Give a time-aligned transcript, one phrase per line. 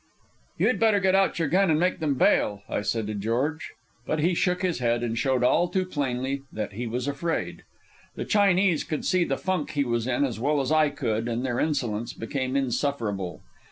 [0.57, 3.73] "You'd better get out your gun and make them bail," I said to George.
[4.07, 7.61] But he shook his head and showed all too plainly that he was afraid.
[8.15, 11.45] The Chinese could see the funk he was in as well as I could, and
[11.45, 13.43] their insolence became insufferable.